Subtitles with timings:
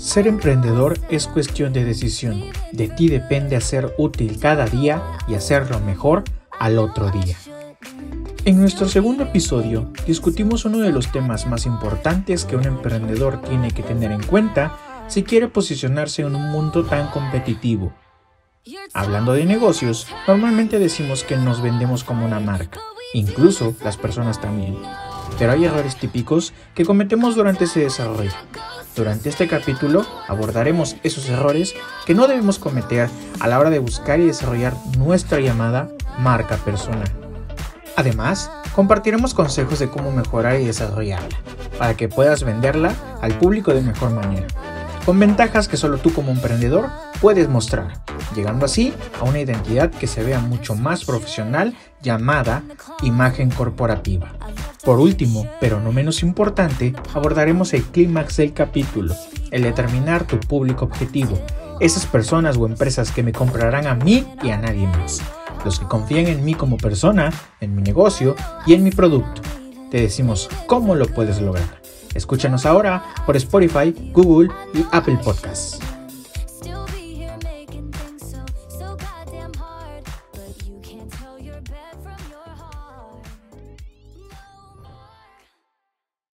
[0.00, 2.42] Ser emprendedor es cuestión de decisión.
[2.72, 6.24] De ti depende hacer útil cada día y hacerlo mejor
[6.58, 7.36] al otro día.
[8.46, 13.72] En nuestro segundo episodio discutimos uno de los temas más importantes que un emprendedor tiene
[13.72, 17.92] que tener en cuenta si quiere posicionarse en un mundo tan competitivo.
[18.94, 22.80] Hablando de negocios, normalmente decimos que nos vendemos como una marca,
[23.12, 24.78] incluso las personas también.
[25.38, 28.32] Pero hay errores típicos que cometemos durante ese desarrollo.
[28.96, 31.74] Durante este capítulo abordaremos esos errores
[32.06, 35.88] que no debemos cometer a la hora de buscar y desarrollar nuestra llamada
[36.18, 37.08] marca personal.
[37.96, 41.38] Además, compartiremos consejos de cómo mejorar y desarrollarla,
[41.78, 44.46] para que puedas venderla al público de mejor manera,
[45.04, 46.88] con ventajas que solo tú como emprendedor
[47.20, 48.02] puedes mostrar,
[48.34, 52.62] llegando así a una identidad que se vea mucho más profesional llamada
[53.02, 54.32] imagen corporativa.
[54.84, 59.14] Por último, pero no menos importante, abordaremos el clímax del capítulo,
[59.50, 61.38] el determinar tu público objetivo,
[61.80, 65.20] esas personas o empresas que me comprarán a mí y a nadie más,
[65.66, 68.34] los que confían en mí como persona, en mi negocio
[68.66, 69.42] y en mi producto.
[69.90, 71.80] Te decimos cómo lo puedes lograr.
[72.14, 75.78] Escúchanos ahora por Spotify, Google y Apple Podcasts.